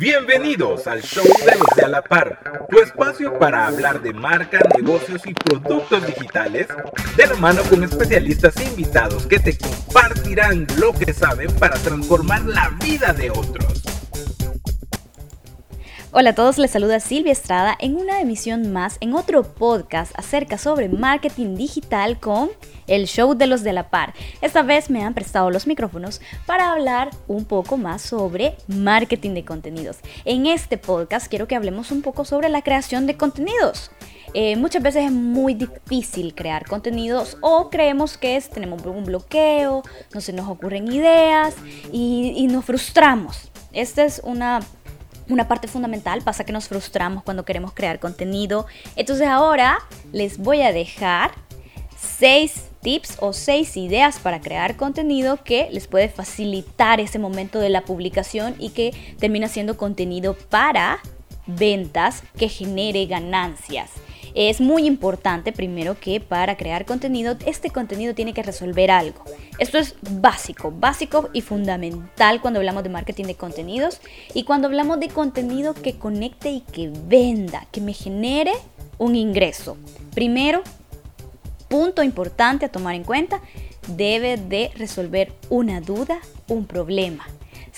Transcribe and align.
Bienvenidos 0.00 0.86
al 0.86 1.02
show 1.02 1.22
de 1.44 1.58
los 1.58 1.76
de 1.76 1.84
a 1.84 1.88
la 1.88 2.00
par, 2.00 2.66
tu 2.70 2.78
espacio 2.78 3.38
para 3.38 3.66
hablar 3.66 4.00
de 4.00 4.14
marca, 4.14 4.58
negocios 4.74 5.20
y 5.26 5.34
productos 5.34 6.06
digitales, 6.06 6.68
de 7.18 7.26
la 7.26 7.34
mano 7.34 7.60
con 7.68 7.84
especialistas 7.84 8.56
e 8.56 8.64
invitados 8.64 9.26
que 9.26 9.38
te 9.38 9.58
compartirán 9.58 10.66
lo 10.78 10.94
que 10.94 11.12
saben 11.12 11.54
para 11.56 11.76
transformar 11.76 12.46
la 12.46 12.70
vida 12.82 13.12
de 13.12 13.30
otros. 13.30 13.89
Hola 16.12 16.30
a 16.30 16.34
todos, 16.34 16.58
les 16.58 16.72
saluda 16.72 16.98
Silvia 16.98 17.30
Estrada 17.30 17.76
en 17.78 17.94
una 17.94 18.20
emisión 18.20 18.72
más 18.72 18.96
en 19.00 19.14
otro 19.14 19.44
podcast 19.44 20.10
acerca 20.18 20.58
sobre 20.58 20.88
marketing 20.88 21.54
digital 21.54 22.18
con 22.18 22.50
el 22.88 23.06
show 23.06 23.34
de 23.34 23.46
los 23.46 23.62
de 23.62 23.72
la 23.72 23.90
par. 23.90 24.12
Esta 24.42 24.62
vez 24.62 24.90
me 24.90 25.04
han 25.04 25.14
prestado 25.14 25.52
los 25.52 25.68
micrófonos 25.68 26.20
para 26.46 26.72
hablar 26.72 27.10
un 27.28 27.44
poco 27.44 27.76
más 27.76 28.02
sobre 28.02 28.56
marketing 28.66 29.34
de 29.34 29.44
contenidos. 29.44 29.98
En 30.24 30.46
este 30.46 30.78
podcast 30.78 31.28
quiero 31.28 31.46
que 31.46 31.54
hablemos 31.54 31.92
un 31.92 32.02
poco 32.02 32.24
sobre 32.24 32.48
la 32.48 32.62
creación 32.62 33.06
de 33.06 33.16
contenidos. 33.16 33.92
Eh, 34.34 34.56
muchas 34.56 34.82
veces 34.82 35.04
es 35.04 35.12
muy 35.12 35.54
difícil 35.54 36.34
crear 36.34 36.66
contenidos 36.66 37.38
o 37.40 37.70
creemos 37.70 38.18
que 38.18 38.34
es, 38.34 38.50
tenemos 38.50 38.84
un 38.84 39.04
bloqueo, 39.04 39.84
no 40.12 40.20
se 40.20 40.32
nos 40.32 40.48
ocurren 40.48 40.92
ideas 40.92 41.54
y, 41.92 42.34
y 42.36 42.48
nos 42.48 42.64
frustramos. 42.64 43.52
Esta 43.72 44.02
es 44.02 44.20
una 44.24 44.60
una 45.30 45.48
parte 45.48 45.68
fundamental, 45.68 46.22
pasa 46.22 46.44
que 46.44 46.52
nos 46.52 46.68
frustramos 46.68 47.22
cuando 47.22 47.44
queremos 47.44 47.72
crear 47.72 47.98
contenido. 48.00 48.66
Entonces 48.96 49.28
ahora 49.28 49.78
les 50.12 50.38
voy 50.38 50.62
a 50.62 50.72
dejar 50.72 51.32
seis 51.96 52.64
tips 52.82 53.16
o 53.20 53.32
seis 53.32 53.76
ideas 53.76 54.18
para 54.18 54.40
crear 54.40 54.76
contenido 54.76 55.42
que 55.42 55.68
les 55.70 55.86
puede 55.86 56.08
facilitar 56.08 57.00
ese 57.00 57.18
momento 57.18 57.60
de 57.60 57.68
la 57.68 57.82
publicación 57.82 58.54
y 58.58 58.70
que 58.70 58.92
termina 59.18 59.48
siendo 59.48 59.76
contenido 59.76 60.34
para 60.34 60.98
ventas 61.46 62.22
que 62.38 62.48
genere 62.48 63.06
ganancias. 63.06 63.90
Es 64.34 64.60
muy 64.60 64.86
importante 64.86 65.52
primero 65.52 65.98
que 65.98 66.20
para 66.20 66.56
crear 66.56 66.84
contenido, 66.84 67.36
este 67.46 67.70
contenido 67.70 68.14
tiene 68.14 68.32
que 68.32 68.42
resolver 68.42 68.90
algo. 68.90 69.24
Esto 69.58 69.78
es 69.78 69.94
básico, 70.10 70.70
básico 70.70 71.30
y 71.32 71.40
fundamental 71.40 72.40
cuando 72.40 72.60
hablamos 72.60 72.82
de 72.82 72.90
marketing 72.90 73.24
de 73.24 73.34
contenidos 73.34 74.00
y 74.34 74.44
cuando 74.44 74.68
hablamos 74.68 75.00
de 75.00 75.08
contenido 75.08 75.74
que 75.74 75.98
conecte 75.98 76.50
y 76.50 76.60
que 76.60 76.90
venda, 77.06 77.66
que 77.72 77.80
me 77.80 77.92
genere 77.92 78.52
un 78.98 79.16
ingreso. 79.16 79.76
Primero, 80.14 80.62
punto 81.68 82.02
importante 82.02 82.66
a 82.66 82.72
tomar 82.72 82.94
en 82.94 83.04
cuenta, 83.04 83.40
debe 83.88 84.36
de 84.36 84.70
resolver 84.76 85.32
una 85.48 85.80
duda, 85.80 86.20
un 86.48 86.66
problema. 86.66 87.26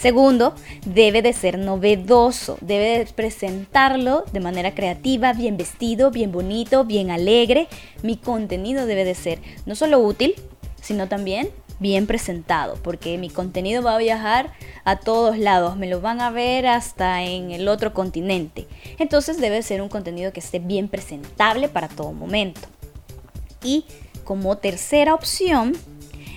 Segundo, 0.03 0.56
debe 0.84 1.22
de 1.22 1.33
ser 1.33 1.58
novedoso, 1.58 2.58
debe 2.61 2.98
de 2.98 3.06
presentarlo 3.12 4.25
de 4.33 4.41
manera 4.41 4.75
creativa, 4.75 5.33
bien 5.33 5.56
vestido, 5.56 6.11
bien 6.11 6.33
bonito, 6.33 6.84
bien 6.84 7.12
alegre. 7.12 7.69
Mi 8.03 8.17
contenido 8.17 8.84
debe 8.86 9.05
de 9.05 9.14
ser 9.14 9.39
no 9.64 9.77
solo 9.77 10.00
útil, 10.00 10.34
sino 10.81 11.06
también 11.06 11.50
bien 11.78 12.09
presentado, 12.09 12.75
porque 12.83 13.17
mi 13.17 13.31
contenido 13.31 13.81
va 13.81 13.94
a 13.94 13.98
viajar 13.98 14.53
a 14.83 14.98
todos 14.98 15.39
lados, 15.39 15.77
me 15.77 15.89
lo 15.89 16.00
van 16.00 16.20
a 16.20 16.33
ver 16.33 16.66
hasta 16.66 17.22
en 17.22 17.53
el 17.53 17.69
otro 17.69 17.94
continente. 17.94 18.66
Entonces 18.98 19.41
debe 19.41 19.62
ser 19.62 19.83
un 19.83 19.89
contenido 19.89 20.33
que 20.33 20.41
esté 20.41 20.59
bien 20.59 20.89
presentable 20.89 21.69
para 21.69 21.87
todo 21.87 22.12
momento. 22.12 22.62
Y 23.62 23.84
como 24.25 24.59
tercera 24.59 25.14
opción, 25.14 25.77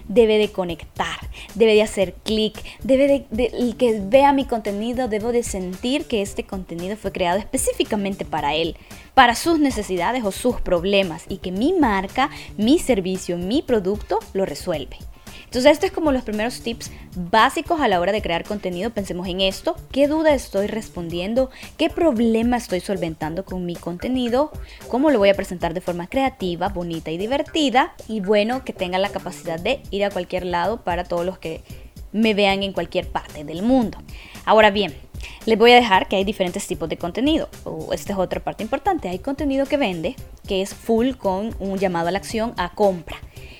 debe 0.07 0.37
de 0.37 0.51
conectar, 0.51 1.29
debe 1.55 1.73
de 1.73 1.81
hacer 1.81 2.13
clic, 2.23 2.61
debe 2.83 3.25
de, 3.29 3.45
el 3.45 3.75
que 3.77 3.99
vea 4.01 4.33
mi 4.33 4.45
contenido, 4.45 5.07
debo 5.07 5.31
de 5.31 5.43
sentir 5.43 6.05
que 6.05 6.21
este 6.21 6.45
contenido 6.45 6.97
fue 6.97 7.11
creado 7.11 7.39
específicamente 7.39 8.25
para 8.25 8.55
él, 8.55 8.75
para 9.13 9.35
sus 9.35 9.59
necesidades 9.59 10.23
o 10.23 10.31
sus 10.31 10.61
problemas 10.61 11.25
y 11.29 11.37
que 11.37 11.51
mi 11.51 11.73
marca, 11.73 12.29
mi 12.57 12.79
servicio, 12.79 13.37
mi 13.37 13.61
producto 13.61 14.19
lo 14.33 14.45
resuelve. 14.45 14.97
Entonces, 15.45 15.71
esto 15.71 15.85
es 15.85 15.91
como 15.91 16.11
los 16.11 16.23
primeros 16.23 16.61
tips 16.61 16.91
básicos 17.15 17.79
a 17.79 17.87
la 17.87 17.99
hora 17.99 18.11
de 18.11 18.21
crear 18.21 18.43
contenido. 18.43 18.89
Pensemos 18.89 19.27
en 19.27 19.41
esto. 19.41 19.75
¿Qué 19.91 20.07
duda 20.07 20.33
estoy 20.33 20.67
respondiendo? 20.67 21.49
¿Qué 21.77 21.89
problema 21.89 22.57
estoy 22.57 22.81
solventando 22.81 23.45
con 23.45 23.65
mi 23.65 23.75
contenido? 23.75 24.51
¿Cómo 24.89 25.11
lo 25.11 25.19
voy 25.19 25.29
a 25.29 25.33
presentar 25.33 25.73
de 25.73 25.81
forma 25.81 26.07
creativa, 26.07 26.69
bonita 26.69 27.11
y 27.11 27.17
divertida? 27.17 27.93
Y 28.07 28.19
bueno, 28.19 28.63
que 28.63 28.73
tenga 28.73 28.97
la 28.97 29.09
capacidad 29.09 29.59
de 29.59 29.81
ir 29.91 30.03
a 30.03 30.09
cualquier 30.09 30.45
lado 30.45 30.83
para 30.83 31.03
todos 31.03 31.25
los 31.25 31.37
que 31.37 31.63
me 32.11 32.33
vean 32.33 32.63
en 32.63 32.73
cualquier 32.73 33.09
parte 33.09 33.43
del 33.43 33.61
mundo. 33.61 33.97
Ahora 34.45 34.71
bien, 34.71 34.93
les 35.45 35.57
voy 35.57 35.71
a 35.71 35.75
dejar 35.75 36.07
que 36.07 36.15
hay 36.15 36.23
diferentes 36.23 36.65
tipos 36.65 36.89
de 36.89 36.97
contenido. 36.97 37.49
esta 37.91 38.13
es 38.13 38.19
otra 38.19 38.39
parte 38.39 38.63
importante. 38.63 39.09
Hay 39.09 39.19
contenido 39.19 39.65
que 39.65 39.77
vende, 39.77 40.15
que 40.47 40.61
es 40.61 40.73
full 40.73 41.11
con 41.11 41.55
un 41.59 41.77
llamado 41.77 42.07
a 42.07 42.11
la 42.11 42.17
acción 42.17 42.53
a 42.57 42.73
compra. 42.73 43.17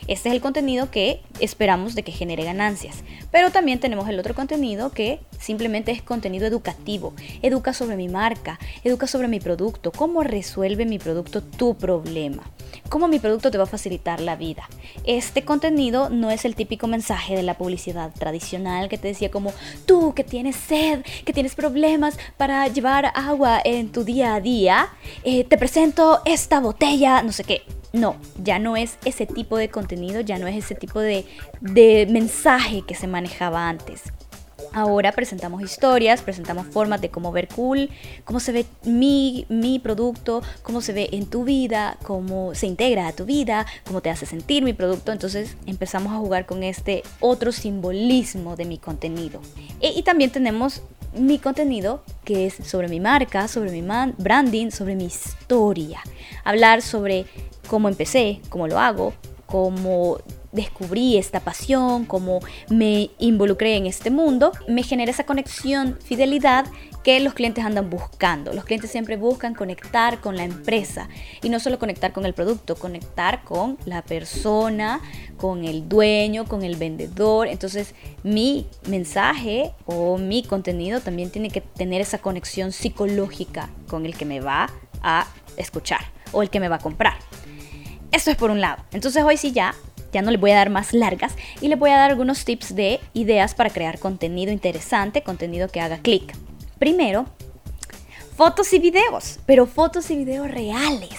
Este 0.08 0.30
es 0.30 0.36
el 0.36 0.42
contenido 0.42 0.92
que 0.92 1.22
esperamos 1.40 1.96
de 1.96 2.04
que 2.04 2.12
genere 2.12 2.44
ganancias. 2.44 3.04
Pero 3.32 3.52
también 3.52 3.80
tenemos 3.80 4.08
el 4.08 4.20
otro 4.20 4.36
contenido 4.36 4.92
que 4.92 5.20
simplemente 5.40 5.92
es 5.92 6.02
contenido 6.02 6.46
educativo. 6.46 7.14
Educa 7.42 7.74
sobre 7.74 7.96
mi 7.96 8.08
marca, 8.08 8.60
educa 8.84 9.08
sobre 9.08 9.28
mi 9.28 9.40
producto, 9.40 9.92
cómo 9.92 10.24
resuelve 10.24 10.86
mi 10.86 11.00
producto 11.00 11.42
tu 11.42 11.76
problema, 11.76 12.44
cómo 12.90 13.08
mi 13.08 13.20
producto 13.20 13.50
te 13.50 13.58
va 13.58 13.64
a 13.64 13.68
facilitar 13.68 14.22
la 14.22 14.36
vida. 14.36 14.70
Este 15.06 15.44
contenido 15.44 16.10
no 16.10 16.30
es 16.30 16.46
el 16.46 16.56
típico 16.56 16.86
mensaje 16.88 17.36
de 17.36 17.44
la 17.44 17.58
publicidad 17.58 18.12
tradicional 18.14 18.90
que 18.90 19.00
te 19.00 19.08
decía 19.08 19.32
como 19.32 19.54
tú 19.88 20.14
que 20.14 20.24
tienes 20.24 20.56
sed, 20.56 21.04
que 21.26 21.34
tienes 21.34 21.56
problemas 21.56 22.18
para 22.38 22.68
llevar 22.68 23.12
agua 23.16 23.60
en 23.64 23.92
tu 23.92 24.04
día 24.04 24.36
a 24.36 24.42
día, 24.42 24.90
eh, 25.24 25.44
te 25.44 25.58
presento 25.58 26.22
esta 26.26 26.60
botella, 26.60 27.24
no 27.24 27.32
sé 27.32 27.44
qué 27.44 27.64
no, 27.96 28.16
ya 28.44 28.60
no 28.60 28.78
es 28.78 28.98
ese 29.06 29.26
tipo 29.26 29.58
de 29.58 29.70
contenido, 29.70 30.22
ya 30.22 30.38
no 30.38 30.48
es 30.48 30.56
ese 30.58 30.76
tipo 30.76 31.00
de, 31.00 31.26
mensaje 32.10 32.84
que 32.84 32.96
se 32.96 33.08
manejaba 33.08 33.68
antes. 33.70 34.04
Ahora 34.74 35.14
presentamos 35.14 35.62
historias, 35.62 36.22
presentamos 36.22 36.68
formas 36.68 37.00
de 37.00 37.10
cómo 37.10 37.32
ver 37.32 37.48
cool, 37.48 37.90
cómo 38.26 38.42
se 38.42 38.52
ve 38.52 38.66
mi, 38.84 39.46
mi, 39.48 39.80
producto, 39.80 40.42
cómo 40.64 40.82
se 40.82 40.92
ve 40.92 41.10
en 41.14 41.28
tu 41.28 41.46
vida, 41.46 41.98
cómo 42.04 42.54
se 42.56 42.68
integra 42.68 43.08
a 43.08 43.14
tu 43.14 43.26
vida, 43.26 43.66
cómo 43.86 44.02
te 44.02 44.10
hace 44.10 44.26
sentir 44.26 44.64
mi 44.64 44.74
producto. 44.74 45.14
Entonces 45.14 45.56
empezamos 45.66 46.12
a 46.12 46.18
jugar 46.18 46.46
con 46.46 46.64
este 46.64 47.04
otro 47.22 47.54
simbolismo 47.54 48.58
de 48.58 48.66
mi 48.66 48.78
contenido. 48.78 49.40
E, 49.80 49.94
y 49.96 50.04
también 50.04 50.32
tenemos 50.32 50.82
mi 51.16 51.40
contenido 51.40 52.04
que 52.24 52.48
es 52.48 52.56
sobre 52.56 52.88
mi 52.88 53.00
marca, 53.00 53.48
sobre 53.48 53.72
mi 53.72 53.82
branding, 54.18 54.72
sobre 54.72 54.96
mi 54.96 55.06
historia. 55.06 56.02
Hablar 56.44 56.82
sobre 56.82 57.26
cómo 57.66 57.90
empecé, 57.90 58.42
cómo 58.50 58.68
lo 58.68 58.80
hago, 58.80 59.14
cómo 59.46 60.18
descubrí 60.56 61.18
esta 61.18 61.42
pasión, 61.42 62.06
cómo 62.06 62.40
me 62.70 63.12
involucré 63.20 63.76
en 63.76 63.86
este 63.86 64.10
mundo, 64.10 64.54
me 64.68 64.84
genera 64.84 65.12
esa 65.12 65.26
conexión, 65.26 66.00
fidelidad 66.04 66.66
que 67.04 67.20
los 67.20 67.34
clientes 67.34 67.64
andan 67.64 67.90
buscando. 67.90 68.54
Los 68.54 68.64
clientes 68.64 68.90
siempre 68.90 69.18
buscan 69.18 69.54
conectar 69.54 70.22
con 70.22 70.38
la 70.38 70.44
empresa 70.44 71.08
y 71.44 71.50
no 71.50 71.60
solo 71.60 71.78
conectar 71.78 72.14
con 72.14 72.26
el 72.26 72.34
producto, 72.34 72.76
conectar 72.76 73.44
con 73.44 73.78
la 73.86 74.02
persona, 74.02 75.02
con 75.38 75.66
el 75.66 75.88
dueño, 75.88 76.46
con 76.46 76.64
el 76.64 76.78
vendedor. 76.78 77.48
Entonces 77.48 77.94
mi 78.24 78.66
mensaje 78.88 79.74
o 79.86 80.18
mi 80.18 80.42
contenido 80.42 81.02
también 81.02 81.30
tiene 81.30 81.50
que 81.50 81.62
tener 81.62 82.02
esa 82.02 82.18
conexión 82.18 82.72
psicológica 82.72 83.70
con 83.88 84.06
el 84.06 84.18
que 84.18 84.26
me 84.26 84.40
va 84.40 84.70
a 85.04 85.28
escuchar 85.58 86.02
o 86.32 86.42
el 86.42 86.50
que 86.50 86.60
me 86.60 86.70
va 86.70 86.78
a 86.78 86.80
comprar. 86.80 87.25
Esto 88.16 88.32
es 88.32 88.38
por 88.38 88.50
un 88.50 88.62
lado. 88.62 88.82
Entonces 88.94 89.22
hoy 89.26 89.36
sí 89.36 89.52
ya, 89.52 89.76
ya 90.14 90.22
no 90.22 90.32
le 90.32 90.38
voy 90.38 90.52
a 90.52 90.56
dar 90.56 90.70
más 90.70 90.94
largas 90.94 91.34
y 91.60 91.68
le 91.68 91.76
voy 91.76 91.90
a 91.90 91.98
dar 91.98 92.12
algunos 92.12 92.46
tips 92.46 92.74
de 92.74 93.02
ideas 93.12 93.54
para 93.54 93.70
crear 93.70 94.00
contenido 94.00 94.54
interesante, 94.54 95.22
contenido 95.22 95.68
que 95.68 95.82
haga 95.82 95.98
clic. 95.98 96.34
Primero, 96.80 97.26
fotos 98.38 98.72
y 98.72 98.80
videos, 98.80 99.40
pero 99.46 99.66
fotos 99.66 100.10
y 100.12 100.16
videos 100.16 100.50
reales, 100.50 101.10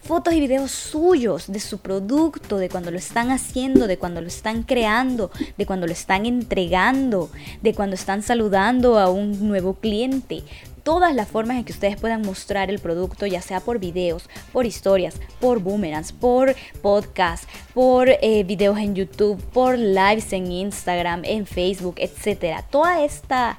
fotos 0.00 0.32
y 0.32 0.40
videos 0.40 0.70
suyos 0.70 1.52
de 1.52 1.60
su 1.60 1.76
producto, 1.80 2.56
de 2.56 2.70
cuando 2.70 2.90
lo 2.90 2.96
están 2.96 3.30
haciendo, 3.30 3.86
de 3.86 3.98
cuando 3.98 4.22
lo 4.22 4.28
están 4.28 4.62
creando, 4.62 5.30
de 5.58 5.66
cuando 5.66 5.86
lo 5.86 5.92
están 5.92 6.24
entregando, 6.24 7.28
de 7.60 7.74
cuando 7.74 7.96
están 7.96 8.22
saludando 8.22 8.98
a 8.98 9.10
un 9.10 9.46
nuevo 9.46 9.74
cliente 9.74 10.42
todas 10.86 11.16
las 11.16 11.26
formas 11.26 11.56
en 11.56 11.64
que 11.64 11.72
ustedes 11.72 11.96
puedan 11.96 12.22
mostrar 12.22 12.70
el 12.70 12.78
producto, 12.78 13.26
ya 13.26 13.42
sea 13.42 13.58
por 13.58 13.80
videos, 13.80 14.30
por 14.52 14.66
historias, 14.66 15.20
por 15.40 15.58
boomerangs, 15.58 16.12
por 16.12 16.54
podcast, 16.80 17.42
por 17.74 18.08
eh, 18.08 18.44
videos 18.44 18.78
en 18.78 18.94
YouTube, 18.94 19.42
por 19.52 19.76
lives 19.76 20.32
en 20.32 20.52
Instagram, 20.52 21.22
en 21.24 21.44
Facebook, 21.44 21.96
etc. 21.98 22.64
Toda 22.70 23.02
esta 23.02 23.58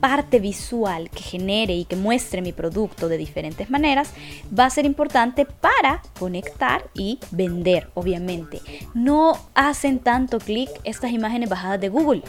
parte 0.00 0.38
visual 0.38 1.08
que 1.08 1.22
genere 1.22 1.72
y 1.72 1.86
que 1.86 1.96
muestre 1.96 2.42
mi 2.42 2.52
producto 2.52 3.08
de 3.08 3.16
diferentes 3.16 3.70
maneras 3.70 4.10
va 4.56 4.66
a 4.66 4.70
ser 4.70 4.84
importante 4.84 5.46
para 5.46 6.02
conectar 6.18 6.90
y 6.92 7.18
vender, 7.30 7.88
obviamente. 7.94 8.60
No 8.92 9.48
hacen 9.54 9.98
tanto 9.98 10.40
clic 10.40 10.68
estas 10.84 11.12
imágenes 11.12 11.48
bajadas 11.48 11.80
de 11.80 11.88
Google. 11.88 12.22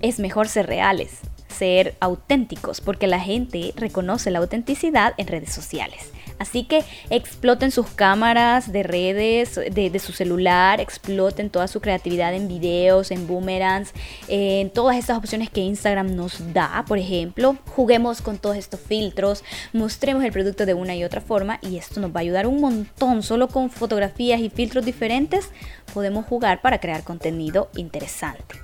Es 0.00 0.18
mejor 0.18 0.48
ser 0.48 0.66
reales 0.66 1.20
ser 1.62 1.94
auténticos, 2.00 2.80
porque 2.80 3.06
la 3.06 3.20
gente 3.20 3.72
reconoce 3.76 4.32
la 4.32 4.40
autenticidad 4.40 5.14
en 5.16 5.28
redes 5.28 5.52
sociales. 5.52 6.10
Así 6.40 6.64
que 6.64 6.82
exploten 7.08 7.70
sus 7.70 7.86
cámaras 7.86 8.72
de 8.72 8.82
redes, 8.82 9.54
de, 9.54 9.98
su 10.00 10.12
celular, 10.12 10.80
exploten 10.80 11.50
toda 11.50 11.68
su 11.68 11.80
creatividad 11.80 12.34
en 12.34 12.48
videos, 12.48 13.12
en 13.12 13.28
boomerangs, 13.28 13.92
en 14.26 14.70
todas 14.70 14.96
estas 14.96 15.18
opciones 15.18 15.50
que 15.50 15.60
Instagram 15.60 16.16
nos 16.16 16.52
da, 16.52 16.84
por 16.88 16.98
ejemplo. 16.98 17.56
Juguemos 17.76 18.22
con 18.22 18.38
todos 18.38 18.56
estos 18.56 18.80
filtros, 18.80 19.44
mostremos 19.72 20.24
el 20.24 20.32
producto 20.32 20.66
de 20.66 20.74
una 20.74 20.96
y 20.96 21.04
otra 21.04 21.20
forma 21.20 21.60
y 21.62 21.76
esto 21.76 22.00
nos 22.00 22.10
va 22.10 22.18
a 22.18 22.22
ayudar 22.22 22.48
un 22.48 22.60
montón. 22.60 23.22
Solo 23.22 23.46
con 23.46 23.70
fotografías 23.70 24.40
y 24.40 24.50
filtros 24.50 24.84
diferentes 24.84 25.48
podemos 25.94 26.26
jugar 26.26 26.60
para 26.60 26.80
crear 26.80 27.04
contenido 27.04 27.70
interesante. 27.76 28.56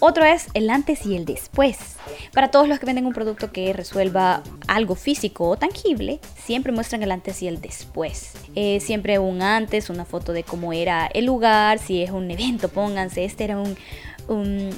Otro 0.00 0.24
es 0.24 0.48
el 0.54 0.70
antes 0.70 1.06
y 1.06 1.16
el 1.16 1.24
después. 1.24 1.78
Para 2.32 2.50
todos 2.50 2.68
los 2.68 2.78
que 2.78 2.86
venden 2.86 3.06
un 3.06 3.12
producto 3.12 3.52
que 3.52 3.72
resuelva 3.72 4.42
algo 4.66 4.94
físico 4.94 5.48
o 5.48 5.56
tangible, 5.56 6.20
siempre 6.36 6.72
muestran 6.72 7.02
el 7.02 7.12
antes 7.12 7.42
y 7.42 7.48
el 7.48 7.60
después. 7.60 8.32
Eh, 8.54 8.80
siempre 8.80 9.18
un 9.18 9.42
antes, 9.42 9.90
una 9.90 10.04
foto 10.04 10.32
de 10.32 10.42
cómo 10.42 10.72
era 10.72 11.06
el 11.06 11.26
lugar, 11.26 11.78
si 11.78 12.02
es 12.02 12.10
un 12.10 12.30
evento, 12.30 12.68
pónganse, 12.68 13.24
este 13.24 13.44
era 13.44 13.58
un, 13.58 13.76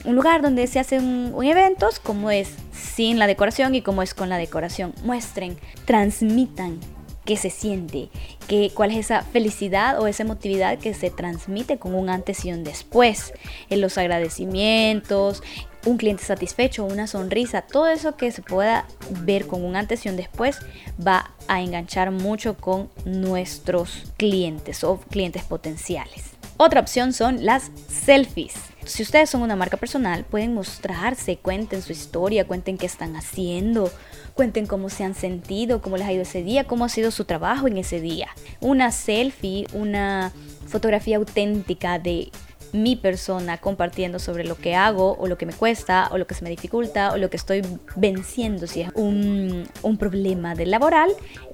lugar 0.04 0.42
donde 0.42 0.66
se 0.66 0.80
hacen 0.80 1.32
eventos, 1.42 2.00
cómo 2.00 2.30
es 2.30 2.54
sin 2.72 3.18
la 3.18 3.26
decoración 3.26 3.74
y 3.74 3.82
cómo 3.82 4.02
es 4.02 4.12
con 4.12 4.28
la 4.28 4.38
decoración. 4.38 4.92
Muestren, 5.04 5.56
transmitan 5.84 6.80
qué 7.26 7.36
se 7.36 7.50
siente, 7.50 8.08
que, 8.48 8.70
cuál 8.72 8.92
es 8.92 8.98
esa 8.98 9.20
felicidad 9.22 10.00
o 10.00 10.06
esa 10.06 10.22
emotividad 10.22 10.78
que 10.78 10.94
se 10.94 11.10
transmite 11.10 11.76
con 11.78 11.94
un 11.94 12.08
antes 12.08 12.46
y 12.46 12.52
un 12.52 12.64
después, 12.64 13.34
en 13.68 13.82
los 13.82 13.98
agradecimientos, 13.98 15.42
un 15.84 15.98
cliente 15.98 16.24
satisfecho, 16.24 16.84
una 16.84 17.06
sonrisa, 17.06 17.62
todo 17.62 17.88
eso 17.88 18.16
que 18.16 18.32
se 18.32 18.42
pueda 18.42 18.86
ver 19.10 19.46
con 19.46 19.64
un 19.64 19.76
antes 19.76 20.06
y 20.06 20.08
un 20.08 20.16
después 20.16 20.58
va 21.04 21.32
a 21.48 21.60
enganchar 21.60 22.10
mucho 22.10 22.56
con 22.56 22.88
nuestros 23.04 24.04
clientes 24.16 24.82
o 24.84 24.98
clientes 24.98 25.44
potenciales. 25.44 26.36
Otra 26.56 26.80
opción 26.80 27.12
son 27.12 27.44
las 27.44 27.70
selfies. 27.88 28.54
Si 28.84 29.02
ustedes 29.02 29.28
son 29.28 29.42
una 29.42 29.56
marca 29.56 29.76
personal, 29.76 30.24
pueden 30.24 30.54
mostrarse, 30.54 31.36
cuenten 31.36 31.82
su 31.82 31.92
historia, 31.92 32.46
cuenten 32.46 32.78
qué 32.78 32.86
están 32.86 33.16
haciendo, 33.16 33.90
cuenten 34.36 34.66
cómo 34.66 34.90
se 34.90 35.02
han 35.02 35.14
sentido, 35.14 35.80
cómo 35.80 35.96
les 35.96 36.06
ha 36.06 36.12
ido 36.12 36.22
ese 36.22 36.42
día, 36.42 36.64
cómo 36.64 36.84
ha 36.84 36.88
sido 36.88 37.10
su 37.10 37.24
trabajo 37.24 37.66
en 37.66 37.78
ese 37.78 38.00
día. 38.00 38.28
Una 38.60 38.92
selfie, 38.92 39.66
una 39.72 40.30
fotografía 40.68 41.16
auténtica 41.16 41.98
de 41.98 42.30
mi 42.72 42.94
persona 42.96 43.58
compartiendo 43.58 44.18
sobre 44.18 44.44
lo 44.44 44.56
que 44.56 44.74
hago 44.74 45.16
o 45.18 45.26
lo 45.26 45.38
que 45.38 45.46
me 45.46 45.54
cuesta 45.54 46.08
o 46.12 46.18
lo 46.18 46.26
que 46.26 46.34
se 46.34 46.44
me 46.44 46.50
dificulta 46.50 47.12
o 47.12 47.16
lo 47.16 47.30
que 47.30 47.38
estoy 47.38 47.62
venciendo 47.96 48.66
si 48.66 48.82
es 48.82 48.90
un, 48.94 49.66
un 49.82 49.96
problema 49.96 50.54
de 50.54 50.66
laboral. 50.66 51.10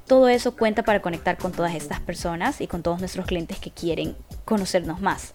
Todo 0.07 0.29
eso 0.29 0.57
cuenta 0.57 0.83
para 0.83 1.01
conectar 1.01 1.39
con 1.39 1.53
todas 1.53 1.75
estas 1.75 2.01
personas 2.01 2.61
y 2.61 2.67
con 2.67 2.83
todos 2.83 2.99
nuestros 2.99 3.27
clientes 3.27 3.61
que 3.61 3.71
quieren 3.71 4.17
conocernos 4.45 5.01
más. 5.01 5.33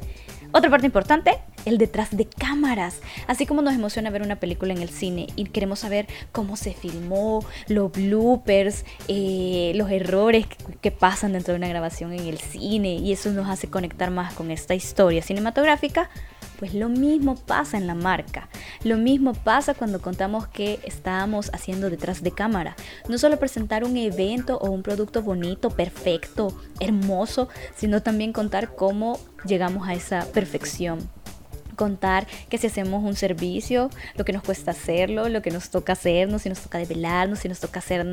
Otra 0.52 0.70
parte 0.70 0.86
importante, 0.86 1.40
el 1.66 1.78
detrás 1.78 2.16
de 2.16 2.26
cámaras. 2.26 3.00
Así 3.28 3.46
como 3.46 3.62
nos 3.62 3.74
emociona 3.74 4.10
ver 4.10 4.22
una 4.22 4.40
película 4.40 4.74
en 4.74 4.82
el 4.82 4.90
cine 4.90 5.28
y 5.36 5.46
queremos 5.46 5.80
saber 5.80 6.08
cómo 6.32 6.56
se 6.56 6.74
filmó, 6.74 7.46
los 7.68 7.92
bloopers, 7.92 8.86
eh, 9.08 9.72
los 9.76 9.92
errores 9.92 10.48
que, 10.82 10.92
pasan 10.98 11.34
dentro 11.34 11.54
de 11.54 11.60
una 11.60 11.68
grabación 11.68 12.14
en 12.14 12.26
el 12.26 12.40
cine 12.40 12.96
y 12.96 13.12
eso 13.12 13.30
nos 13.32 13.50
hace 13.50 13.70
conectar 13.70 14.10
más 14.10 14.34
con 14.34 14.50
esta 14.52 14.74
historia 14.74 15.22
cinematográfica, 15.22 16.10
pues 16.58 16.74
lo 16.74 16.90
mismo 16.90 17.36
pasa 17.36 17.78
en 17.78 17.86
la 17.86 17.94
marca. 17.94 18.50
Lo 18.84 18.98
mismo 18.98 19.34
pasa 19.34 19.74
cuando 19.74 20.02
contamos 20.02 20.48
que 20.48 20.80
estamos 20.84 21.52
haciendo 21.54 21.90
detrás 21.90 22.24
de 22.24 22.32
cámara. 22.32 22.76
No 23.08 23.18
solo 23.18 23.38
presentar 23.38 23.84
un 23.84 23.98
evento 23.98 24.58
o 24.58 24.72
un 24.72 24.82
producto 24.82 25.22
bonito, 25.22 25.70
perfecto, 25.70 26.58
hermoso, 26.80 27.50
sino 27.76 28.02
también 28.02 28.34
contar 28.34 28.76
cómo 28.76 29.20
llegamos 29.46 29.88
a 29.88 29.94
esa 29.94 30.26
perfección 30.34 31.10
contar 31.78 32.28
que 32.50 32.58
si 32.58 32.68
hacemos 32.68 33.06
un 33.06 33.16
servicio, 33.16 33.90
lo 34.16 34.26
que 34.26 34.34
nos 34.34 34.44
cuesta 34.44 34.72
hacerlo, 34.72 35.30
lo 35.30 35.42
que 35.42 35.52
nos 35.52 35.70
toca 35.70 35.94
hacernos, 35.94 36.42
si 36.42 36.50
nos 36.50 36.60
toca 36.60 36.78
develarnos, 36.78 37.40
si 37.40 37.48
nos 37.48 37.62
toca 37.62 37.80
hacer 37.80 38.06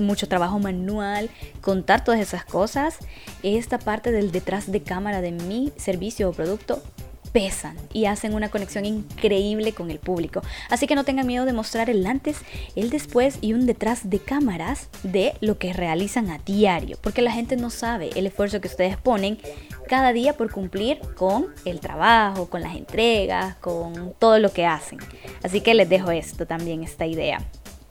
mucho 0.00 0.26
trabajo 0.26 0.58
manual, 0.58 1.28
contar 1.60 2.02
todas 2.02 2.20
esas 2.20 2.46
cosas. 2.46 2.98
Esta 3.42 3.78
parte 3.78 4.12
del 4.12 4.32
detrás 4.32 4.72
de 4.72 4.82
cámara 4.82 5.20
de 5.20 5.32
mi 5.32 5.72
servicio 5.76 6.30
o 6.30 6.32
producto 6.32 6.82
pesan 7.32 7.76
y 7.92 8.06
hacen 8.06 8.34
una 8.34 8.50
conexión 8.50 8.84
increíble 8.84 9.72
con 9.72 9.90
el 9.90 9.98
público. 9.98 10.42
Así 10.70 10.86
que 10.86 10.94
no 10.94 11.04
tengan 11.04 11.26
miedo 11.26 11.44
de 11.44 11.52
mostrar 11.52 11.90
el 11.90 12.06
antes, 12.06 12.38
el 12.76 12.90
después 12.90 13.38
y 13.40 13.52
un 13.52 13.66
detrás 13.66 14.10
de 14.10 14.18
cámaras 14.18 14.88
de 15.02 15.34
lo 15.40 15.58
que 15.58 15.72
realizan 15.72 16.30
a 16.30 16.38
diario, 16.38 16.98
porque 17.00 17.22
la 17.22 17.32
gente 17.32 17.56
no 17.56 17.70
sabe 17.70 18.10
el 18.16 18.26
esfuerzo 18.26 18.60
que 18.60 18.68
ustedes 18.68 18.96
ponen 18.96 19.38
cada 19.88 20.12
día 20.12 20.34
por 20.34 20.50
cumplir 20.52 21.00
con 21.16 21.46
el 21.64 21.80
trabajo, 21.80 22.48
con 22.48 22.62
las 22.62 22.76
entregas, 22.76 23.56
con 23.56 24.14
todo 24.18 24.38
lo 24.38 24.52
que 24.52 24.66
hacen. 24.66 24.98
Así 25.42 25.60
que 25.60 25.74
les 25.74 25.88
dejo 25.88 26.10
esto 26.10 26.46
también, 26.46 26.82
esta 26.82 27.06
idea. 27.06 27.40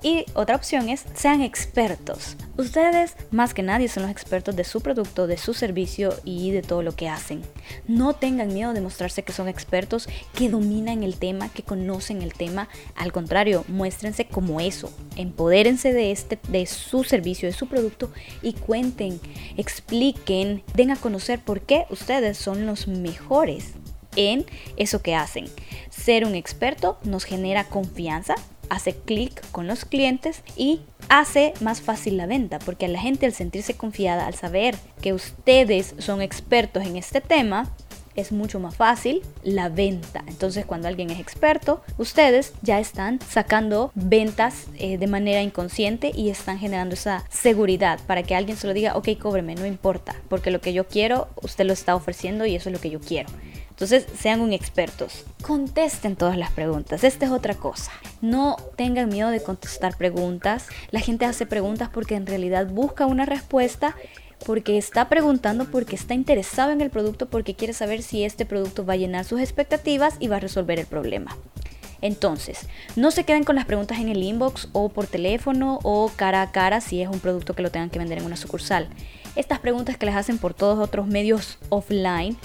Y 0.03 0.25
otra 0.35 0.55
opción 0.55 0.89
es 0.89 1.05
sean 1.15 1.41
expertos. 1.41 2.37
Ustedes 2.55 3.15
más 3.31 3.55
que 3.55 3.63
nadie 3.63 3.87
son 3.87 4.03
los 4.03 4.11
expertos 4.11 4.55
de 4.55 4.63
su 4.63 4.81
producto, 4.81 5.25
de 5.25 5.37
su 5.37 5.55
servicio 5.55 6.13
y 6.23 6.51
de 6.51 6.61
todo 6.61 6.83
lo 6.83 6.95
que 6.95 7.09
hacen. 7.09 7.41
No 7.87 8.13
tengan 8.13 8.53
miedo 8.53 8.73
de 8.73 8.81
mostrarse 8.81 9.23
que 9.23 9.33
son 9.33 9.47
expertos, 9.47 10.07
que 10.35 10.49
dominan 10.49 11.03
el 11.03 11.17
tema, 11.17 11.49
que 11.49 11.63
conocen 11.63 12.21
el 12.21 12.33
tema. 12.33 12.69
Al 12.95 13.11
contrario, 13.11 13.65
muéstrense 13.67 14.27
como 14.27 14.59
eso. 14.59 14.91
Empodérense 15.15 15.93
de 15.93 16.11
este 16.11 16.37
de 16.49 16.67
su 16.67 17.03
servicio, 17.03 17.49
de 17.49 17.55
su 17.55 17.67
producto 17.67 18.11
y 18.43 18.53
cuenten, 18.53 19.19
expliquen, 19.57 20.63
den 20.75 20.91
a 20.91 20.95
conocer 20.95 21.39
por 21.39 21.61
qué 21.61 21.85
ustedes 21.89 22.37
son 22.37 22.67
los 22.67 22.87
mejores 22.87 23.73
en 24.15 24.45
eso 24.75 25.01
que 25.01 25.15
hacen. 25.15 25.45
Ser 25.89 26.25
un 26.25 26.35
experto 26.35 26.97
nos 27.03 27.23
genera 27.23 27.63
confianza, 27.63 28.35
hace 28.69 28.95
clic 28.95 29.41
con 29.51 29.67
los 29.67 29.85
clientes 29.85 30.43
y 30.55 30.81
hace 31.09 31.53
más 31.61 31.81
fácil 31.81 32.17
la 32.17 32.25
venta, 32.25 32.59
porque 32.59 32.85
a 32.85 32.89
la 32.89 32.99
gente 32.99 33.25
al 33.25 33.33
sentirse 33.33 33.75
confiada, 33.75 34.27
al 34.27 34.35
saber 34.35 34.75
que 35.01 35.13
ustedes 35.13 35.95
son 35.99 36.21
expertos 36.21 36.85
en 36.85 36.97
este 36.97 37.21
tema, 37.21 37.71
es 38.17 38.31
mucho 38.31 38.59
más 38.59 38.75
fácil 38.75 39.21
la 39.43 39.69
venta. 39.69 40.23
Entonces 40.27 40.65
cuando 40.65 40.87
alguien 40.89 41.09
es 41.11 41.19
experto, 41.19 41.81
ustedes 41.97 42.53
ya 42.61 42.79
están 42.79 43.19
sacando 43.21 43.91
ventas 43.95 44.65
eh, 44.79 44.97
de 44.97 45.07
manera 45.07 45.41
inconsciente 45.41 46.11
y 46.13 46.29
están 46.29 46.57
generando 46.57 46.95
esa 46.95 47.23
seguridad 47.29 47.99
para 48.07 48.23
que 48.23 48.35
alguien 48.35 48.57
se 48.57 48.67
lo 48.67 48.73
diga, 48.73 48.97
ok, 48.97 49.09
cóbreme, 49.19 49.55
no 49.55 49.65
importa, 49.65 50.15
porque 50.27 50.51
lo 50.51 50.59
que 50.59 50.73
yo 50.73 50.87
quiero, 50.87 51.29
usted 51.41 51.65
lo 51.65 51.73
está 51.73 51.95
ofreciendo 51.95 52.45
y 52.45 52.55
eso 52.55 52.69
es 52.69 52.73
lo 52.73 52.81
que 52.81 52.89
yo 52.89 52.99
quiero. 52.99 53.29
Entonces, 53.77 54.07
sean 54.19 54.41
un 54.41 54.53
expertos. 54.53 55.23
Contesten 55.43 56.15
todas 56.15 56.35
las 56.35 56.49
preguntas. 56.49 57.03
Esta 57.03 57.27
es 57.27 57.31
otra 57.31 57.53
cosa. 57.53 57.91
No 58.21 58.55
tengan 58.75 59.07
miedo 59.07 59.29
de 59.29 59.43
contestar 59.43 59.95
preguntas. 59.95 60.65
La 60.89 60.99
gente 60.99 61.25
hace 61.25 61.45
preguntas 61.45 61.87
porque 61.93 62.15
en 62.15 62.25
realidad 62.25 62.65
busca 62.65 63.05
una 63.05 63.27
respuesta 63.27 63.95
porque 64.47 64.79
está 64.79 65.09
preguntando, 65.09 65.65
porque 65.65 65.95
está 65.95 66.15
interesado 66.15 66.71
en 66.71 66.81
el 66.81 66.89
producto, 66.89 67.29
porque 67.29 67.53
quiere 67.53 67.73
saber 67.73 68.01
si 68.01 68.23
este 68.23 68.47
producto 68.47 68.83
va 68.83 68.93
a 68.93 68.97
llenar 68.97 69.25
sus 69.25 69.41
expectativas 69.41 70.15
y 70.19 70.27
va 70.27 70.37
a 70.37 70.39
resolver 70.39 70.79
el 70.79 70.87
problema. 70.87 71.37
Entonces, 72.01 72.67
no 72.95 73.11
se 73.11 73.25
queden 73.25 73.43
con 73.43 73.55
las 73.55 73.65
preguntas 73.65 73.99
en 73.99 74.09
el 74.09 74.23
inbox 74.23 74.69
o 74.71 74.89
por 74.89 75.05
teléfono 75.05 75.77
o 75.83 76.11
cara 76.15 76.41
a 76.41 76.51
cara 76.51 76.81
si 76.81 77.03
es 77.03 77.09
un 77.09 77.19
producto 77.19 77.53
que 77.53 77.61
lo 77.61 77.69
tengan 77.69 77.91
que 77.91 77.99
vender 77.99 78.17
en 78.17 78.25
una 78.25 78.37
sucursal. 78.37 78.89
Estas 79.35 79.59
preguntas 79.59 79.97
que 79.97 80.07
les 80.07 80.15
hacen 80.15 80.39
por 80.39 80.55
todos 80.55 80.79
otros 80.79 81.05
medios 81.05 81.59
offline 81.69 82.35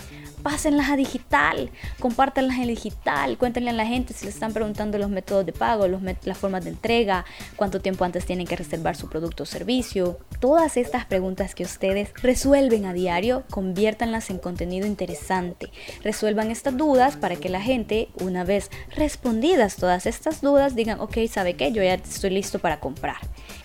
pásenlas 0.42 0.90
a 0.90 0.96
digital, 0.96 1.70
compártanlas 2.00 2.58
en 2.58 2.68
digital, 2.68 3.38
cuéntenle 3.38 3.70
a 3.70 3.74
la 3.74 3.86
gente 3.86 4.12
si 4.12 4.26
les 4.26 4.34
están 4.34 4.52
preguntando 4.52 4.98
los 4.98 5.10
métodos 5.10 5.46
de 5.46 5.52
pago, 5.52 5.86
las 5.86 6.38
formas 6.38 6.64
de 6.64 6.70
entrega, 6.70 7.24
cuánto 7.56 7.80
tiempo 7.80 8.04
antes 8.04 8.26
tienen 8.26 8.46
que 8.46 8.56
reservar 8.56 8.96
su 8.96 9.08
producto 9.08 9.44
o 9.44 9.46
servicio. 9.46 10.18
Todas 10.40 10.76
estas 10.76 11.04
preguntas 11.06 11.54
que 11.54 11.64
ustedes 11.64 12.10
resuelven 12.22 12.86
a 12.86 12.92
diario, 12.92 13.44
conviértanlas 13.50 14.30
en 14.30 14.38
contenido 14.38 14.86
interesante. 14.86 15.70
Resuelvan 16.02 16.50
estas 16.50 16.76
dudas 16.76 17.16
para 17.16 17.36
que 17.36 17.48
la 17.48 17.60
gente, 17.60 18.08
una 18.20 18.44
vez 18.44 18.70
respondidas 18.96 19.76
todas 19.76 20.06
estas 20.06 20.40
dudas, 20.40 20.74
digan, 20.74 21.00
ok, 21.00 21.18
¿sabe 21.30 21.54
qué? 21.54 21.72
Yo 21.72 21.82
ya 21.82 21.94
estoy 21.94 22.30
listo 22.30 22.58
para 22.58 22.80
comprar. 22.80 23.16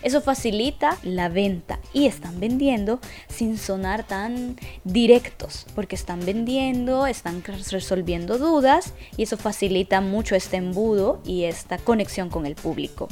Eso 0.02 0.20
facilita 0.20 0.96
la 1.02 1.28
venta 1.28 1.80
y 1.92 2.06
están 2.06 2.38
vendiendo 2.38 3.00
sin 3.28 3.58
sonar 3.58 4.06
tan 4.06 4.56
directos, 4.84 5.66
porque 5.74 5.96
están 5.96 6.24
vendiendo, 6.24 6.67
están 7.06 7.42
resolviendo 7.44 8.38
dudas 8.38 8.94
y 9.16 9.22
eso 9.22 9.36
facilita 9.36 10.00
mucho 10.00 10.34
este 10.34 10.56
embudo 10.56 11.20
y 11.24 11.44
esta 11.44 11.78
conexión 11.78 12.28
con 12.28 12.46
el 12.46 12.54
público. 12.54 13.08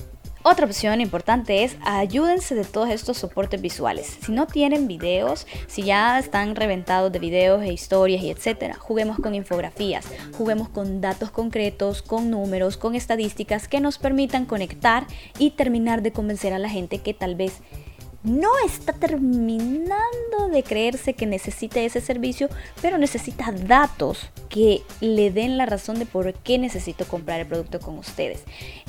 Otra 0.48 0.66
opción 0.66 1.00
importante 1.00 1.64
es 1.64 1.76
ayúdense 1.84 2.54
de 2.54 2.64
todos 2.64 2.90
estos 2.90 3.18
soportes 3.18 3.60
visuales. 3.60 4.18
Si 4.20 4.30
no 4.30 4.46
tienen 4.46 4.86
videos, 4.86 5.44
si 5.66 5.82
ya 5.82 6.20
están 6.20 6.54
reventados 6.54 7.10
de 7.10 7.18
videos 7.18 7.62
e 7.62 7.72
historias 7.72 8.22
y 8.22 8.30
etcétera, 8.30 8.74
juguemos 8.78 9.18
con 9.18 9.34
infografías, 9.34 10.06
juguemos 10.38 10.68
con 10.68 11.00
datos 11.00 11.32
concretos, 11.32 12.00
con 12.00 12.30
números, 12.30 12.76
con 12.76 12.94
estadísticas 12.94 13.66
que 13.66 13.80
nos 13.80 13.98
permitan 13.98 14.46
conectar 14.46 15.08
y 15.36 15.50
terminar 15.50 16.02
de 16.02 16.12
convencer 16.12 16.52
a 16.52 16.60
la 16.60 16.68
gente 16.68 16.98
que 16.98 17.12
tal 17.12 17.34
vez 17.34 17.60
no 18.22 18.48
está 18.64 18.92
terminando 18.92 20.48
de 20.50 20.62
creerse 20.62 21.14
que 21.14 21.26
necesita 21.26 21.80
ese 21.80 22.00
servicio, 22.00 22.48
pero 22.82 22.98
necesita 22.98 23.52
datos 23.52 24.30
que 24.48 24.82
le 25.00 25.30
den 25.30 25.58
la 25.58 25.66
razón 25.66 25.98
de 25.98 26.06
por 26.06 26.32
qué 26.34 26.58
necesito 26.58 27.06
comprar 27.06 27.40
el 27.40 27.46
producto 27.46 27.80
con 27.80 27.98
ustedes. 27.98 28.42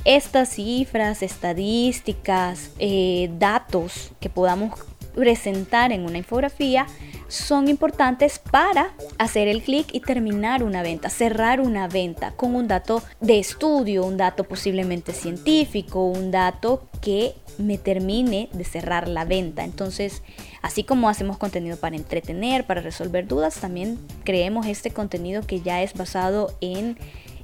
Estas 0.06 0.50
cifras, 0.50 1.22
estadísticas, 1.22 2.72
eh, 2.80 3.30
datos 3.38 4.12
que 4.20 4.30
podamos 4.30 4.80
presentar 5.18 5.92
en 5.92 6.06
una 6.06 6.20
infografía 6.20 6.86
son 7.28 7.68
importantes 7.68 8.40
para 8.40 8.94
hacer 9.18 9.48
el 9.48 9.64
clic 9.64 9.88
y 9.92 10.00
terminar 10.00 10.64
una 10.64 10.84
venta, 10.84 11.10
cerrar 11.10 11.60
una 11.60 11.88
venta 11.88 12.32
con 12.32 12.56
un 12.56 12.68
dato 12.68 13.02
de 13.20 13.40
estudio, 13.40 14.06
un 14.06 14.16
dato 14.16 14.44
posiblemente 14.44 15.12
científico, 15.14 16.06
un 16.06 16.30
dato 16.30 16.88
que 17.02 17.34
me 17.58 17.80
termine 17.80 18.48
de 18.54 18.64
cerrar 18.64 19.08
la 19.08 19.26
venta. 19.26 19.64
Entonces, 19.64 20.22
así 20.62 20.84
como 20.84 21.10
hacemos 21.10 21.38
contenido 21.38 21.78
para 21.78 21.96
entretener, 21.96 22.66
para 22.66 22.82
resolver 22.82 23.28
dudas, 23.28 23.56
también 23.56 24.00
creemos 24.24 24.68
este 24.68 24.92
contenido 24.92 25.42
que 25.42 25.62
ya 25.62 25.82
es 25.82 25.96
basado 25.96 26.56
en 26.62 26.98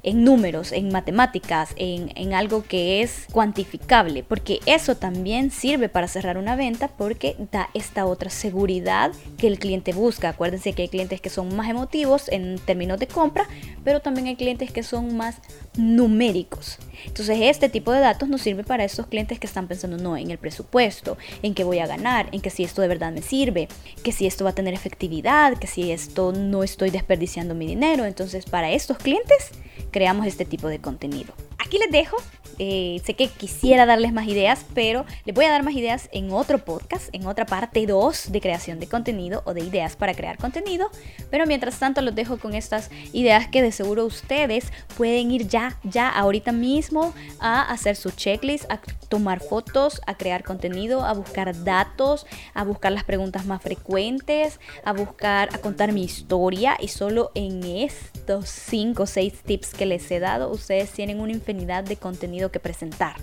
en 0.04 0.22
números, 0.22 0.72
en 0.72 0.92
matemáticas, 0.92 1.70
en, 1.76 2.34
algo 2.34 2.62
que 2.64 3.02
es 3.02 3.26
cuantificable, 3.32 4.22
porque 4.22 4.60
eso 4.66 4.96
también 4.96 5.50
sirve 5.50 5.88
para 5.88 6.08
cerrar 6.08 6.36
una 6.36 6.56
venta 6.56 6.88
porque 6.88 7.36
da 7.52 7.70
esta 7.74 8.06
otra 8.06 8.30
seguridad 8.30 9.12
que 9.38 9.46
el 9.46 9.58
cliente 9.58 9.92
busca. 9.92 10.30
Acuérdense 10.30 10.72
que 10.72 10.82
hay 10.82 10.88
clientes 10.88 11.20
que 11.20 11.30
son 11.30 11.54
más 11.54 11.68
emotivos 11.68 12.28
en 12.28 12.58
términos 12.58 12.98
de 12.98 13.06
compra, 13.06 13.46
pero 13.84 14.00
también 14.00 14.26
hay 14.26 14.36
clientes 14.36 14.70
que 14.72 14.82
son 14.82 15.16
más 15.16 15.36
numéricos. 15.76 16.78
Entonces 17.06 17.38
este 17.42 17.68
tipo 17.68 17.92
de 17.92 18.00
datos 18.00 18.28
nos 18.28 18.42
sirve 18.42 18.64
para 18.64 18.84
esos 18.84 19.06
clientes 19.06 19.38
que 19.38 19.46
están 19.46 19.68
pensando 19.68 19.96
no 19.98 20.16
en 20.16 20.30
el 20.30 20.38
presupuesto, 20.38 21.18
en 21.42 21.54
qué 21.54 21.64
voy 21.64 21.78
a 21.78 21.86
ganar, 21.86 22.28
en 22.32 22.40
que 22.40 22.50
si 22.50 22.64
esto 22.64 22.82
de 22.82 22.88
verdad 22.88 23.12
me 23.12 23.22
sirve, 23.22 23.68
que 24.02 24.12
si 24.12 24.26
esto 24.26 24.44
va 24.44 24.50
a 24.50 24.54
tener 24.54 24.74
efectividad, 24.74 25.58
que 25.58 25.66
si 25.66 25.92
esto 25.92 26.32
no 26.32 26.62
estoy 26.62 26.90
desperdiciando 26.90 27.54
mi 27.54 27.66
dinero. 27.66 28.04
Entonces 28.04 28.46
para 28.46 28.72
estos 28.72 28.98
clientes 28.98 29.50
creamos 29.90 30.26
este 30.26 30.44
tipo 30.44 30.68
de 30.68 30.80
contenido. 30.80 31.34
Aquí 31.58 31.78
les 31.78 31.90
dejo 31.90 32.16
eh, 32.58 33.00
sé 33.04 33.14
que 33.14 33.28
quisiera 33.28 33.86
darles 33.86 34.12
más 34.12 34.26
ideas, 34.26 34.64
pero 34.74 35.04
les 35.24 35.34
voy 35.34 35.44
a 35.44 35.50
dar 35.50 35.62
más 35.62 35.74
ideas 35.74 36.08
en 36.12 36.32
otro 36.32 36.64
podcast, 36.64 37.08
en 37.12 37.26
otra 37.26 37.46
parte 37.46 37.86
2 37.86 38.32
de 38.32 38.40
creación 38.40 38.80
de 38.80 38.86
contenido 38.86 39.42
o 39.44 39.54
de 39.54 39.62
ideas 39.62 39.96
para 39.96 40.14
crear 40.14 40.38
contenido. 40.38 40.90
Pero 41.30 41.46
mientras 41.46 41.78
tanto 41.78 42.00
los 42.02 42.14
dejo 42.14 42.38
con 42.38 42.54
estas 42.54 42.90
ideas 43.12 43.48
que 43.48 43.62
de 43.62 43.72
seguro 43.72 44.04
ustedes 44.04 44.72
pueden 44.96 45.30
ir 45.30 45.48
ya, 45.48 45.78
ya, 45.82 46.08
ahorita 46.08 46.52
mismo 46.52 47.14
a 47.40 47.62
hacer 47.62 47.96
su 47.96 48.10
checklist, 48.10 48.70
a 48.70 48.80
tomar 49.08 49.40
fotos, 49.40 50.00
a 50.06 50.16
crear 50.16 50.44
contenido, 50.44 51.04
a 51.04 51.12
buscar 51.12 51.64
datos, 51.64 52.26
a 52.54 52.64
buscar 52.64 52.92
las 52.92 53.04
preguntas 53.04 53.46
más 53.46 53.62
frecuentes, 53.62 54.60
a 54.84 54.92
buscar, 54.92 55.48
a 55.54 55.58
contar 55.58 55.92
mi 55.92 56.04
historia 56.04 56.76
y 56.80 56.88
solo 56.88 57.30
en 57.34 57.64
estos 57.64 58.48
5 58.48 59.02
o 59.02 59.06
6 59.06 59.42
tips 59.44 59.74
que 59.74 59.86
les 59.86 60.10
he 60.10 60.20
dado, 60.20 60.50
ustedes 60.50 60.90
tienen 60.90 61.20
una 61.20 61.32
infinidad 61.32 61.84
de 61.84 61.96
contenido 61.96 62.43
que 62.50 62.60
presentar. 62.60 63.16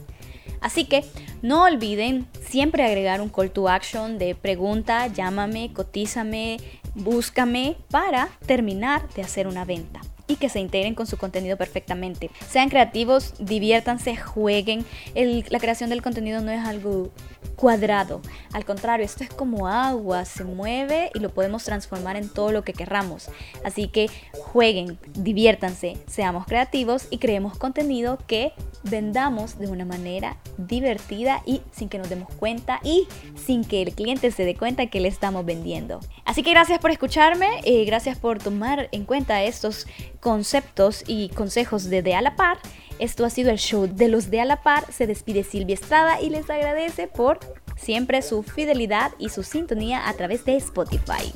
Así 0.62 0.86
que 0.86 1.04
no 1.42 1.64
olviden 1.64 2.28
siempre 2.42 2.86
agregar 2.86 3.22
un 3.22 3.30
call 3.30 3.52
to 3.52 3.68
action 3.68 4.20
de 4.20 4.36
pregunta, 4.36 5.08
llámame, 5.08 5.74
cotízame, 5.74 6.60
búscame 6.94 7.78
para 7.90 8.30
terminar 8.46 9.10
de 9.10 9.24
hacer 9.24 9.48
una 9.48 9.66
venta 9.66 10.02
y 10.32 10.38
que 10.38 10.50
se 10.50 10.60
integren 10.60 10.96
con 10.96 11.08
su 11.08 11.18
contenido 11.18 11.58
perfectamente. 11.58 12.32
Sean 12.48 12.70
creativos, 12.70 13.34
diviértanse, 13.40 14.16
jueguen. 14.16 14.86
la 15.14 15.60
creación 15.60 15.90
del 15.90 16.02
contenido 16.02 16.42
no 16.42 16.52
es 16.52 16.66
algo 16.66 17.10
cuadrado. 17.56 18.22
Al 18.54 18.66
contrario, 18.66 19.06
esto 19.06 19.24
es 19.24 19.30
como 19.30 19.68
agua, 19.68 20.26
se 20.26 20.44
mueve 20.44 21.12
y 21.14 21.20
lo 21.20 21.34
podemos 21.34 21.64
transformar 21.64 22.16
en 22.16 22.30
todo 22.30 22.52
lo 22.52 22.64
que 22.64 22.74
querramos. 22.74 23.30
Así 23.66 23.88
que 23.88 24.10
jueguen, 24.32 24.98
diviértanse, 25.14 25.98
seamos 26.08 26.46
creativos 26.46 27.08
y 27.10 27.18
creemos 27.18 27.58
contenido 27.58 28.18
que 28.26 28.54
vendamos 28.84 29.60
de 29.60 29.68
una 29.68 29.86
manera 29.86 30.38
divertida 30.58 31.44
y 31.46 31.62
sin 31.72 31.90
que 31.90 32.00
nos 32.00 32.10
demos 32.10 32.34
cuenta 32.34 32.80
y 32.84 33.08
sin 33.36 33.64
que 33.64 33.82
el 33.82 33.94
cliente 33.94 34.32
se 34.32 34.44
dé 34.44 34.56
cuenta 34.56 34.88
que 34.88 35.00
le 35.00 35.08
estamos 35.08 35.46
vendiendo. 35.46 36.00
Así 36.26 36.42
que 36.42 36.52
gracias 36.52 36.80
por 36.80 36.92
escucharme, 36.92 37.62
y 37.64 37.86
gracias 37.86 38.18
por 38.18 38.40
tomar 38.40 38.90
en 38.92 39.06
cuenta 39.06 39.44
estos 39.44 39.86
conceptos 40.22 41.04
y 41.06 41.30
consejos 41.30 41.90
de 41.90 42.02
De 42.02 42.16
a 42.16 42.22
la 42.22 42.38
Par. 42.38 42.58
Esto 43.00 43.26
ha 43.26 43.30
sido 43.30 43.50
el 43.50 43.58
show 43.58 43.88
de 43.88 44.08
los 44.08 44.30
de 44.30 44.40
a 44.40 44.46
la 44.46 44.62
par. 44.62 44.86
Se 44.94 45.08
despide 45.08 45.44
Silvia 45.44 45.74
Estrada 45.74 46.22
y 46.22 46.30
les 46.30 46.50
agradece 46.50 47.08
por 47.08 47.40
siempre 47.76 48.22
su 48.22 48.44
fidelidad 48.44 49.12
y 49.18 49.30
su 49.30 49.44
sintonía 49.44 50.08
a 50.08 50.14
través 50.14 50.46
de 50.46 50.56
Spotify. 50.56 51.34